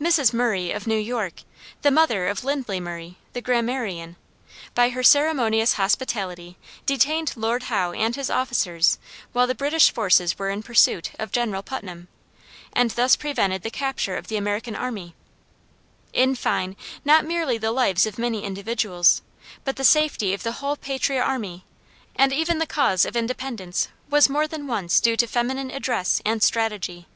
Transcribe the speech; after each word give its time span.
Mrs. 0.00 0.32
Murray 0.32 0.70
of 0.72 0.86
New 0.86 0.96
York, 0.96 1.42
the 1.82 1.90
mother 1.90 2.26
of 2.26 2.42
Lindley 2.42 2.80
Murray, 2.80 3.18
the 3.34 3.42
grammarian, 3.42 4.16
by 4.74 4.88
her 4.88 5.02
ceremonious 5.02 5.74
hospitality 5.74 6.56
detained 6.86 7.34
Lord 7.36 7.64
Howe 7.64 7.92
and 7.92 8.16
his 8.16 8.30
officers, 8.30 8.96
while 9.34 9.46
the 9.46 9.54
British 9.54 9.92
forces 9.92 10.38
were 10.38 10.48
in 10.48 10.62
pursuit 10.62 11.10
of 11.18 11.32
General 11.32 11.62
Putnam, 11.62 12.08
and 12.72 12.92
thus 12.92 13.14
prevented 13.14 13.60
the 13.62 13.68
capture 13.68 14.16
of 14.16 14.28
the 14.28 14.38
American 14.38 14.74
army. 14.74 15.14
In 16.14 16.34
fine, 16.34 16.74
not 17.04 17.26
merely 17.26 17.58
the 17.58 17.72
lives 17.72 18.06
of 18.06 18.16
many 18.18 18.44
individuals, 18.44 19.20
but 19.66 19.76
the 19.76 19.84
safety 19.84 20.32
of 20.32 20.44
the 20.44 20.52
whole 20.52 20.76
patriot 20.76 21.22
army, 21.22 21.66
and 22.16 22.32
even 22.32 22.56
the 22.56 22.64
cause 22.66 23.04
of 23.04 23.16
independence 23.16 23.88
was 24.08 24.30
more 24.30 24.48
than 24.48 24.66
once 24.66 24.98
due 24.98 25.16
to 25.18 25.26
feminine 25.26 25.70
address 25.70 26.22
and 26.24 26.42
strategy. 26.42 27.06